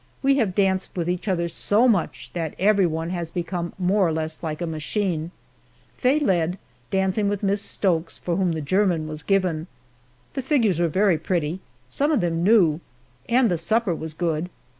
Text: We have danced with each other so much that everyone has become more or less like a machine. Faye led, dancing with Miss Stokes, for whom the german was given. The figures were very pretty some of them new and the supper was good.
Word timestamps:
We 0.23 0.37
have 0.37 0.55
danced 0.55 0.97
with 0.97 1.07
each 1.07 1.27
other 1.27 1.47
so 1.47 1.87
much 1.87 2.31
that 2.33 2.55
everyone 2.57 3.11
has 3.11 3.29
become 3.29 3.73
more 3.77 4.07
or 4.07 4.11
less 4.11 4.41
like 4.41 4.59
a 4.59 4.65
machine. 4.65 5.29
Faye 5.95 6.17
led, 6.19 6.57
dancing 6.89 7.29
with 7.29 7.43
Miss 7.43 7.61
Stokes, 7.61 8.17
for 8.17 8.35
whom 8.35 8.53
the 8.53 8.61
german 8.61 9.07
was 9.07 9.21
given. 9.21 9.67
The 10.33 10.41
figures 10.41 10.79
were 10.79 10.87
very 10.87 11.19
pretty 11.19 11.59
some 11.87 12.11
of 12.11 12.19
them 12.19 12.43
new 12.43 12.79
and 13.29 13.51
the 13.51 13.59
supper 13.59 13.93
was 13.93 14.15
good. 14.15 14.49